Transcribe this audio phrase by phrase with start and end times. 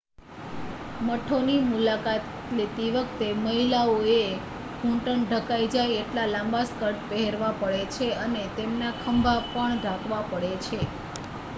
[1.01, 2.23] મઠોની મુલાકાત
[2.51, 4.15] લેતી વખતે મહિલાઓએ
[4.79, 10.51] ઘૂંટણ ઢંકાય જાય એટલા લાંબા સ્કર્ટ પહેરવા પડે છે અને તેમના ખભા પણ ઢાંકવા પડે
[10.65, 10.81] છે